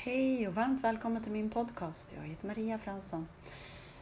Hej 0.00 0.48
och 0.48 0.54
varmt 0.54 0.84
välkommen 0.84 1.22
till 1.22 1.32
min 1.32 1.50
podcast. 1.50 2.14
Jag 2.16 2.28
heter 2.28 2.46
Maria 2.46 2.78
Fransson. 2.78 3.28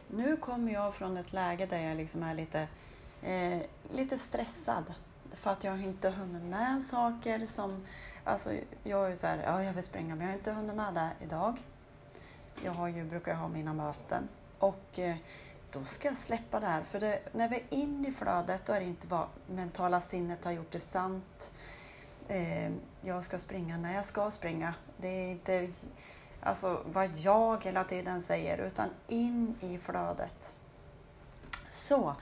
Nu 0.07 0.37
kommer 0.37 0.73
jag 0.73 0.93
från 0.93 1.17
ett 1.17 1.33
läge 1.33 1.65
där 1.65 1.79
jag 1.79 1.97
liksom 1.97 2.23
är 2.23 2.35
lite, 2.35 2.67
eh, 3.21 3.61
lite 3.91 4.17
stressad. 4.17 4.93
För 5.33 5.51
att 5.51 5.63
jag 5.63 5.81
inte 5.81 6.09
hunnit 6.09 6.43
med 6.43 6.83
saker 6.83 7.45
som... 7.45 7.85
Alltså 8.23 8.53
jag 8.83 9.11
är 9.11 9.15
så 9.15 9.27
här, 9.27 9.43
ja 9.43 9.63
jag 9.63 9.73
vill 9.73 9.83
springa 9.83 10.15
men 10.15 10.25
jag 10.25 10.33
har 10.33 10.37
inte 10.37 10.51
hunnit 10.51 10.75
med 10.75 10.93
det 10.93 11.09
idag. 11.21 11.57
Jag 12.63 12.71
har 12.71 12.87
ju, 12.87 13.03
brukar 13.03 13.35
ha 13.35 13.47
mina 13.47 13.73
möten 13.73 14.27
och 14.59 14.99
eh, 14.99 15.15
då 15.71 15.83
ska 15.83 16.07
jag 16.07 16.17
släppa 16.17 16.59
det 16.59 16.67
här. 16.67 16.83
För 16.83 16.99
det, 16.99 17.19
när 17.31 17.49
vi 17.49 17.55
är 17.55 17.65
inne 17.69 18.07
i 18.07 18.11
flödet 18.11 18.65
då 18.65 18.73
är 18.73 18.79
det 18.79 18.85
inte 18.85 19.07
vad 19.07 19.27
mentala 19.47 20.01
sinnet 20.01 20.45
har 20.45 20.51
gjort 20.51 20.71
det 20.71 20.79
sant 20.79 21.51
eh, 22.27 22.71
jag 23.01 23.23
ska 23.23 23.39
springa 23.39 23.77
när 23.77 23.95
jag 23.95 24.05
ska 24.05 24.31
springa. 24.31 24.73
Det 24.97 25.07
är 25.07 25.31
inte 25.31 25.69
alltså, 26.41 26.81
vad 26.85 27.17
jag 27.17 27.63
hela 27.63 27.83
tiden 27.83 28.21
säger, 28.21 28.57
utan 28.57 28.89
in 29.07 29.55
i 29.61 29.77
flödet. 29.77 30.53
Så 31.69 32.15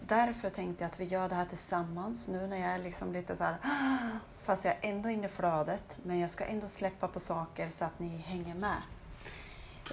därför 0.00 0.50
tänkte 0.50 0.84
jag 0.84 0.90
att 0.90 1.00
vi 1.00 1.04
gör 1.04 1.28
det 1.28 1.34
här 1.34 1.44
tillsammans 1.44 2.28
nu 2.28 2.46
när 2.46 2.56
jag 2.56 2.70
är 2.70 2.78
liksom 2.78 3.12
lite 3.12 3.36
så 3.36 3.44
här, 3.44 3.56
fast 4.42 4.64
jag 4.64 4.74
är 4.74 4.90
ändå 4.90 5.08
inne 5.08 5.26
i 5.26 5.28
flödet, 5.28 5.98
men 6.02 6.18
jag 6.18 6.30
ska 6.30 6.44
ändå 6.44 6.68
släppa 6.68 7.08
på 7.08 7.20
saker 7.20 7.70
så 7.70 7.84
att 7.84 7.98
ni 7.98 8.16
hänger 8.16 8.54
med. 8.54 8.82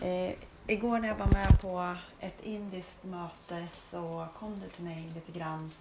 Eh, 0.02 0.36
igår 0.68 1.00
när 1.00 1.08
jag 1.08 1.16
var 1.16 1.32
med 1.34 1.62
på 1.62 1.96
ett 2.20 2.42
indiskt 2.42 3.04
möte 3.04 3.68
så 3.72 4.28
kom 4.40 4.60
det 4.60 4.70
till 4.70 4.84
mig 4.84 5.12
lite 5.16 5.32
grann 5.32 5.72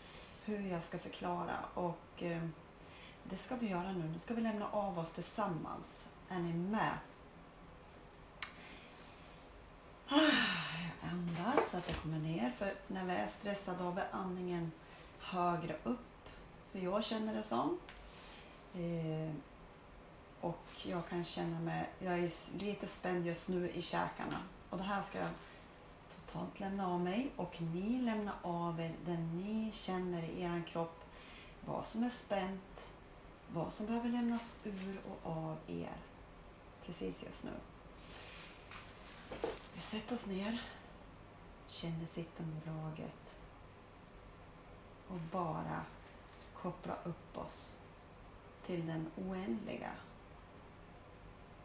hur 0.44 0.70
jag 0.70 0.82
ska 0.82 0.98
förklara 0.98 1.56
och 1.74 2.22
eh, 2.22 2.42
det 3.24 3.36
ska 3.36 3.56
vi 3.56 3.68
göra 3.68 3.92
nu. 3.92 4.08
Nu 4.12 4.18
ska 4.18 4.34
vi 4.34 4.40
lämna 4.40 4.68
av 4.68 4.98
oss 4.98 5.12
tillsammans. 5.12 6.04
Är 6.28 6.38
ni 6.38 6.52
med? 6.52 6.98
Ah, 10.08 10.18
jag 11.00 11.10
andas 11.10 11.70
så 11.70 11.76
att 11.76 11.86
det 11.86 11.94
kommer 11.94 12.18
ner. 12.18 12.50
För 12.58 12.74
när 12.86 13.04
vi 13.04 13.12
är 13.12 13.26
stressade 13.26 13.82
har 13.82 13.92
vi 13.92 14.02
andningen 14.10 14.72
högre 15.18 15.76
upp. 15.84 16.28
Hur 16.72 16.80
jag 16.80 17.04
känner 17.04 17.34
det 17.34 17.42
som. 17.42 17.78
Eh, 18.74 19.34
och 20.40 20.66
jag 20.84 21.08
kan 21.08 21.24
känna 21.24 21.60
mig... 21.60 21.90
Jag 21.98 22.18
är 22.18 22.30
lite 22.58 22.86
spänd 22.86 23.26
just 23.26 23.48
nu 23.48 23.70
i 23.70 23.82
käkarna. 23.82 24.38
Och 24.70 24.78
det 24.78 24.84
här 24.84 25.02
ska 25.02 25.18
jag 25.18 25.30
totalt 26.14 26.60
lämna 26.60 26.88
av 26.88 27.00
mig. 27.00 27.30
Och 27.36 27.62
ni 27.62 28.00
lämnar 28.00 28.34
av 28.42 28.80
er 28.80 28.94
det 29.04 29.16
ni 29.16 29.70
känner 29.74 30.22
i 30.22 30.42
er 30.42 30.62
kropp. 30.66 31.04
Vad 31.60 31.86
som 31.86 32.04
är 32.04 32.10
spänt, 32.10 32.86
vad 33.54 33.72
som 33.72 33.86
behöver 33.86 34.08
lämnas 34.08 34.56
ur 34.64 35.00
och 35.06 35.30
av 35.30 35.56
er 35.66 35.96
precis 36.84 37.22
just 37.22 37.44
nu. 37.44 37.50
Vi 39.74 39.80
sätter 39.80 40.14
oss 40.14 40.26
ner, 40.26 40.62
känner 41.68 42.06
sittunderlaget 42.06 43.40
och 45.08 45.18
bara 45.32 45.82
koppla 46.54 46.94
upp 47.04 47.38
oss 47.38 47.76
till 48.62 48.86
den 48.86 49.10
oändliga 49.16 49.90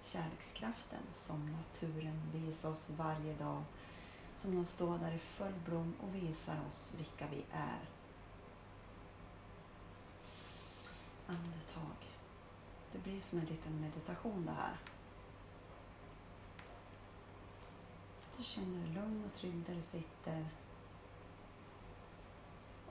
kärlekskraften 0.02 1.02
som 1.14 1.52
naturen 1.52 2.22
visar 2.34 2.70
oss 2.70 2.86
varje 2.90 3.34
dag. 3.34 3.64
Som 4.36 4.56
de 4.56 4.66
står 4.66 4.98
där 4.98 5.12
i 5.12 5.20
full 5.20 5.54
blom 5.66 5.94
och 6.02 6.16
visar 6.16 6.58
oss 6.72 6.94
vilka 6.98 7.28
vi 7.28 7.46
är. 7.52 7.80
Andetag. 11.28 12.18
Det 12.92 12.98
blir 12.98 13.22
som 13.22 13.40
en 13.40 13.46
liten 13.46 13.82
meditation 13.82 14.46
det 14.46 14.52
här. 14.52 14.78
Du 18.38 18.44
känner 18.44 18.86
dig 18.86 18.94
lugn 18.94 19.24
och 19.26 19.34
trygg 19.34 19.64
där 19.66 19.76
du 19.76 19.82
sitter. 19.82 20.48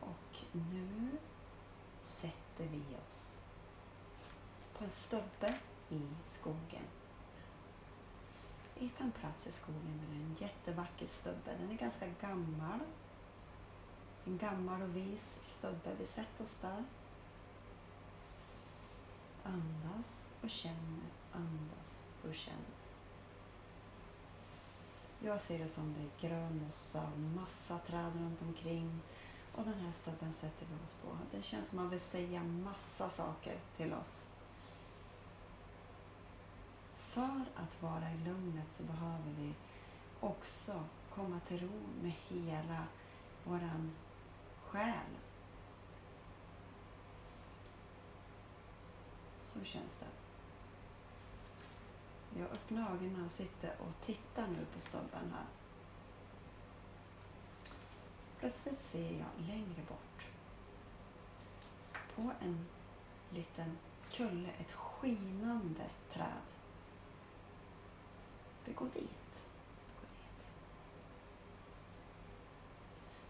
Och 0.00 0.42
nu 0.52 1.10
sätter 2.02 2.64
vi 2.64 2.82
oss 3.08 3.38
på 4.78 4.84
en 4.84 4.90
stubbe 4.90 5.54
i 5.88 6.00
skogen. 6.24 6.86
Vi 8.74 8.80
hittar 8.80 9.04
en 9.04 9.12
plats 9.12 9.46
i 9.46 9.52
skogen 9.52 10.00
där 10.00 10.14
det 10.14 10.20
är 10.20 10.24
en 10.24 10.36
jättevacker 10.40 11.06
stubbe. 11.06 11.56
Den 11.60 11.70
är 11.70 11.74
ganska 11.74 12.06
gammal. 12.20 12.80
En 14.24 14.38
gammal 14.38 14.82
och 14.82 14.96
vis 14.96 15.38
stubbe. 15.42 15.94
Vi 15.98 16.06
sätter 16.06 16.44
oss 16.44 16.56
där. 16.56 16.84
Andas 19.44 20.26
och 20.46 20.50
känner, 20.50 21.10
andas 21.32 22.04
och 22.28 22.34
känner. 22.34 22.76
Jag 25.20 25.40
ser 25.40 25.58
det 25.58 25.68
som 25.68 25.94
det 25.94 26.00
är 26.00 26.28
grön 26.28 26.64
mossa 26.64 27.02
och 27.02 27.18
massa 27.18 27.78
träd 27.78 28.12
runt 28.14 28.42
omkring. 28.42 29.00
Och 29.54 29.64
den 29.64 29.80
här 29.80 29.92
stubben 29.92 30.32
sätter 30.32 30.66
vi 30.66 30.74
oss 30.84 30.94
på. 31.02 31.36
Det 31.36 31.42
känns 31.42 31.68
som 31.68 31.76
man 31.76 31.90
vill 31.90 32.00
säga 32.00 32.44
massa 32.44 33.10
saker 33.10 33.58
till 33.76 33.92
oss. 33.92 34.28
För 36.96 37.44
att 37.54 37.82
vara 37.82 38.12
i 38.12 38.18
lugnet 38.24 38.72
så 38.72 38.82
behöver 38.82 39.34
vi 39.38 39.54
också 40.20 40.84
komma 41.14 41.40
till 41.40 41.60
ro 41.60 41.80
med 42.02 42.12
hela 42.28 42.84
våran 43.44 43.92
själ 44.66 45.16
Så 49.40 49.64
känns 49.64 49.96
det. 49.96 50.25
Jag 52.38 52.50
öppnar 52.50 52.94
ögonen 52.94 53.24
och 53.24 53.32
sitter 53.32 53.72
och 53.80 54.06
tittar 54.06 54.46
nu 54.46 54.66
på 54.74 54.80
stubben 54.80 55.32
här. 55.34 55.46
Plötsligt 58.38 58.80
ser 58.80 59.12
jag 59.12 59.46
längre 59.46 59.82
bort 59.88 60.26
på 62.14 62.32
en 62.40 62.66
liten 63.30 63.78
kulle 64.10 64.48
ett 64.58 64.72
skinande 64.72 65.90
träd. 66.12 66.42
Vi 68.64 68.72
går 68.72 68.86
dit. 68.86 69.48
Vi 69.86 70.00
går 70.00 70.08
dit. 70.14 70.50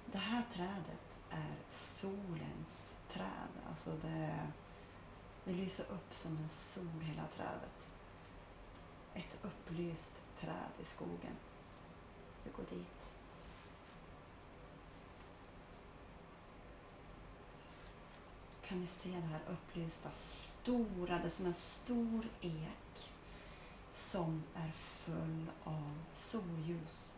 Det 0.07 0.19
här 0.19 0.43
trädet 0.53 1.19
är 1.31 1.55
solens 1.71 2.95
träd. 3.09 3.51
Alltså 3.69 3.91
det 4.03 4.53
det 5.47 5.53
lyser 5.53 5.85
upp 5.85 6.15
som 6.15 6.39
en 6.39 6.49
sol 6.49 7.01
hela 7.03 7.27
trädet. 7.27 7.86
Ett 9.17 9.39
upplyst 9.43 10.23
träd 10.37 10.71
i 10.83 10.85
skogen. 10.85 11.37
Vi 12.45 12.51
går 12.51 12.65
dit. 12.71 13.17
kan 18.69 18.81
ni 18.81 18.87
se 18.87 19.09
det 19.09 19.27
här 19.27 19.41
upplysta, 19.49 20.11
stora, 20.11 21.19
det 21.19 21.25
är 21.25 21.29
som 21.29 21.47
en 21.47 21.55
stor 21.55 22.29
ek 22.41 23.11
som 23.91 24.43
är 24.55 24.71
full 24.71 25.47
av 25.65 25.99
solljus. 26.15 27.15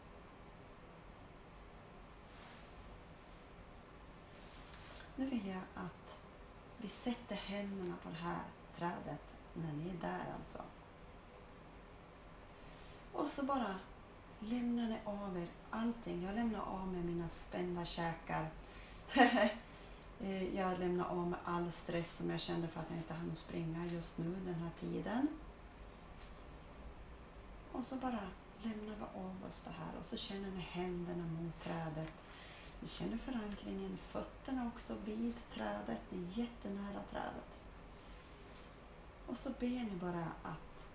Nu 5.16 5.26
vill 5.26 5.46
jag 5.46 5.62
att 5.74 6.20
vi 6.76 6.88
sätter 6.88 7.36
händerna 7.36 7.94
på 8.02 8.08
det 8.08 8.14
här 8.16 8.44
trädet 8.76 9.36
när 9.54 9.72
ni 9.72 9.90
är 9.90 10.00
där 10.00 10.34
alltså. 10.38 10.62
Och 13.18 13.26
så 13.26 13.42
bara 13.42 13.74
lämnar 14.40 14.88
ni 14.88 14.98
av 15.04 15.38
er 15.38 15.48
allting. 15.70 16.22
Jag 16.22 16.34
lämnar 16.34 16.60
av 16.60 16.88
mig 16.88 17.02
mina 17.02 17.28
spända 17.28 17.84
käkar. 17.84 18.50
Eh, 20.20 20.56
jag 20.56 20.78
lämnar 20.78 21.04
av 21.04 21.28
mig 21.28 21.38
all 21.44 21.72
stress 21.72 22.16
som 22.16 22.30
jag 22.30 22.40
kände 22.40 22.68
för 22.68 22.80
att 22.80 22.90
jag 22.90 22.98
inte 22.98 23.14
hann 23.14 23.36
springa 23.36 23.86
just 23.86 24.18
nu 24.18 24.36
den 24.44 24.54
här 24.54 24.70
tiden. 24.80 25.28
Och 27.72 27.84
så 27.84 27.96
bara 27.96 28.20
lämnar 28.62 28.96
vi 28.96 29.20
av 29.20 29.44
oss 29.48 29.62
det 29.62 29.70
här 29.70 29.98
och 29.98 30.04
så 30.04 30.16
känner 30.16 30.50
ni 30.50 30.60
händerna 30.60 31.24
mot 31.24 31.60
trädet 31.60 32.24
ni 32.80 32.88
känner 32.88 33.16
förankringen, 33.16 33.98
fötterna 34.08 34.70
också 34.74 34.94
vid 35.04 35.34
trädet. 35.50 35.98
Ni 36.10 36.18
är 36.18 36.38
jättenära 36.38 37.02
trädet. 37.10 37.58
Och 39.26 39.36
så 39.36 39.50
ber 39.50 39.84
ni 39.84 39.96
bara 40.00 40.26
att 40.42 40.88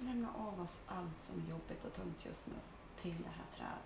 lämna 0.00 0.34
av 0.34 0.60
oss 0.60 0.80
allt 0.86 1.22
som 1.22 1.42
är 1.42 1.50
jobbigt 1.50 1.84
och 1.84 1.92
tungt 1.92 2.24
just 2.24 2.46
nu 2.46 2.54
till 2.96 3.22
det 3.22 3.30
här 3.30 3.46
trädet. 3.56 3.84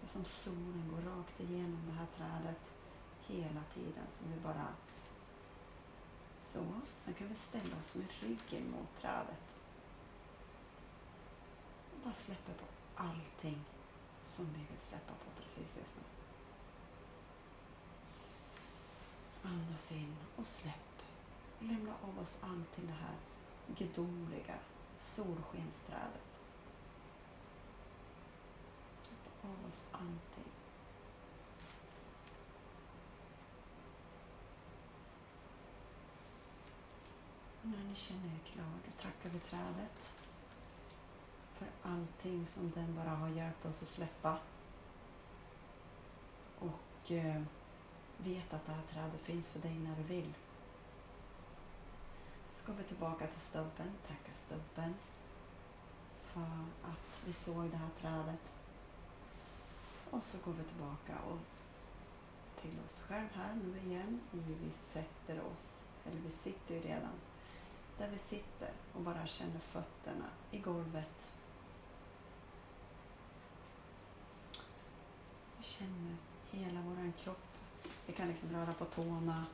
Det 0.00 0.06
är 0.06 0.08
som 0.08 0.24
solen 0.24 0.92
går 0.94 1.10
rakt 1.10 1.40
igenom 1.40 1.82
det 1.86 1.92
här 1.92 2.06
trädet 2.16 2.74
hela 3.26 3.62
tiden. 3.74 4.04
Så 4.10 4.24
vi 4.34 4.40
bara 4.40 4.66
så. 6.38 6.64
Sen 6.96 7.14
kan 7.14 7.28
vi 7.28 7.34
ställa 7.34 7.76
oss 7.76 7.94
med 7.94 8.06
ryggen 8.20 8.70
mot 8.70 8.96
trädet 8.96 9.56
Och 11.92 11.98
bara 12.04 12.14
släpper 12.14 12.52
på 12.52 12.64
allting 12.94 13.64
som 14.22 14.46
vi 14.46 14.58
vill 14.58 14.80
släppa 14.80 15.12
på 15.12 15.42
precis 15.42 15.76
just 15.78 15.96
nu. 15.96 16.02
Andas 19.48 19.92
in 19.92 20.16
och 20.36 20.46
släpp. 20.46 21.02
Lämna 21.58 21.92
av 22.02 22.18
oss 22.18 22.38
allt 22.42 22.72
till 22.72 22.86
det 22.86 22.92
här 22.92 23.16
gudomliga 23.76 24.54
solskensträdet. 24.98 26.40
Släpp 29.02 29.44
av 29.44 29.70
oss 29.70 29.86
allting. 29.92 30.52
Och 37.62 37.68
när 37.68 37.84
ni 37.84 37.94
känner 37.94 38.26
er 38.26 38.52
klara 38.52 38.78
då 38.86 39.02
tackar 39.02 39.30
vi 39.30 39.38
trädet 39.38 40.10
för 41.58 41.68
allting 41.82 42.46
som 42.46 42.70
den 42.70 42.94
bara 42.94 43.10
har 43.10 43.28
hjälpt 43.28 43.66
oss 43.66 43.82
att 43.82 43.88
släppa. 43.88 44.38
Och 46.58 47.12
eh, 47.12 47.42
vet 48.18 48.54
att 48.54 48.66
det 48.66 48.72
här 48.72 48.82
trädet 48.92 49.20
finns 49.20 49.50
för 49.50 49.60
dig 49.60 49.78
när 49.78 49.96
du 49.96 50.02
vill. 50.02 50.34
Så 52.52 52.66
går 52.66 52.78
vi 52.78 52.84
tillbaka 52.84 53.26
till 53.26 53.40
stubben, 53.40 53.92
tackar 54.08 54.34
stubben 54.34 54.94
för 56.20 56.66
att 56.82 57.22
vi 57.26 57.32
såg 57.32 57.70
det 57.70 57.76
här 57.76 57.90
trädet. 58.00 58.52
Och 60.10 60.22
så 60.22 60.38
går 60.44 60.52
vi 60.52 60.64
tillbaka 60.64 61.18
och 61.30 61.38
till 62.60 62.76
oss 62.86 63.00
själva 63.00 63.28
här 63.34 63.54
nu 63.54 63.78
igen. 63.78 64.20
Vi 64.30 64.70
sätter 64.70 65.40
oss, 65.52 65.84
eller 66.06 66.20
vi 66.20 66.30
sitter 66.30 66.74
ju 66.74 66.80
redan 66.80 67.12
där 67.98 68.08
vi 68.08 68.18
sitter 68.18 68.72
och 68.94 69.00
bara 69.00 69.26
känner 69.26 69.58
fötterna 69.58 70.30
i 70.50 70.58
golvet. 70.58 71.30
Vi 75.56 75.64
känner 75.64 76.16
hela 76.50 76.80
vår 76.80 77.12
kropp. 77.18 77.57
Vi 78.08 78.14
kan 78.14 78.28
liksom 78.28 78.52
röra 78.52 78.72
på 78.72 78.84
tårna, 78.84 79.46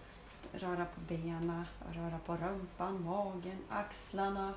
röra 0.53 0.85
på 0.85 1.01
benen, 1.01 1.65
röra 1.93 2.19
på 2.19 2.37
rumpan, 2.37 3.05
magen, 3.05 3.59
axlarna, 3.69 4.55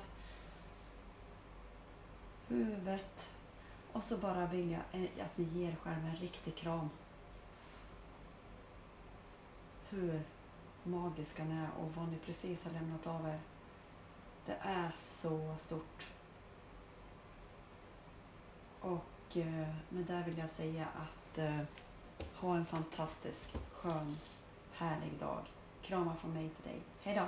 huvudet. 2.48 3.30
Och 3.92 4.02
så 4.02 4.16
bara 4.16 4.46
vill 4.46 4.70
jag 4.70 4.80
eh, 4.92 5.24
att 5.24 5.38
ni 5.38 5.44
ger 5.44 5.76
själva 5.76 6.08
en 6.08 6.16
riktig 6.16 6.56
kram. 6.56 6.90
Hur 9.88 10.22
magiska 10.82 11.44
ni 11.44 11.54
är 11.54 11.68
och 11.80 11.94
vad 11.94 12.08
ni 12.08 12.18
precis 12.18 12.64
har 12.64 12.72
lämnat 12.72 13.06
av 13.06 13.28
er. 13.28 13.40
Det 14.46 14.56
är 14.62 14.92
så 14.96 15.54
stort. 15.58 16.06
Och 18.80 19.36
eh, 19.36 19.68
med 19.88 20.04
det 20.04 20.22
vill 20.26 20.38
jag 20.38 20.50
säga 20.50 20.86
att 20.86 21.38
eh, 21.38 21.60
ha 22.40 22.56
en 22.56 22.66
fantastisk, 22.66 23.56
skön, 23.72 24.18
härlig 24.72 25.12
dag. 25.20 25.40
Kramar 25.82 26.14
från 26.20 26.32
mig 26.34 26.48
till 26.48 26.64
dig. 26.64 26.80
Hej 27.02 27.14
då! 27.14 27.22